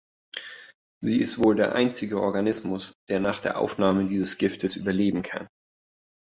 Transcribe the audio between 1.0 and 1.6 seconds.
Sie ist wohl